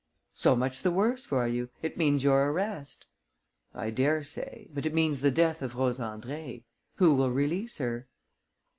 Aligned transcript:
"So 0.33 0.55
much 0.55 0.81
the 0.81 0.89
worse 0.89 1.25
for 1.25 1.47
you. 1.47 1.69
It 1.83 1.95
means 1.95 2.23
your 2.23 2.49
arrest." 2.51 3.05
"I 3.71 3.91
dare 3.91 4.23
say; 4.23 4.67
but 4.73 4.87
it 4.87 4.95
means 4.95 5.21
the 5.21 5.29
death 5.29 5.61
of 5.61 5.75
Rose 5.75 5.99
Andrée. 5.99 6.63
Who 6.95 7.13
will 7.13 7.29
release 7.29 7.77
her?" 7.77 8.07